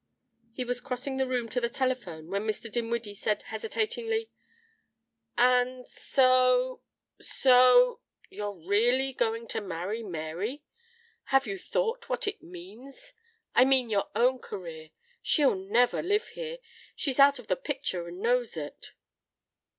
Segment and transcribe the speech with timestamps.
[0.51, 2.71] He was crossing the room to the telephone when Mr.
[2.71, 4.31] Dinwiddie said hesitatingly:
[5.37, 6.81] "And so
[7.19, 10.63] so you're really going to marry Mary?
[11.25, 13.13] Have you thought what it means?
[13.53, 14.89] I mean your own career.
[15.21, 16.57] She'll never live here
[16.95, 18.93] she's out of the picture and knows it."